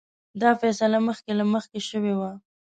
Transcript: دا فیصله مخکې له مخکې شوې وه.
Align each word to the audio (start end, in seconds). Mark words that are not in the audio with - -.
دا 0.41 0.51
فیصله 0.61 0.97
مخکې 1.07 1.31
له 1.39 1.45
مخکې 1.53 1.79
شوې 1.89 2.13
وه. 2.19 2.31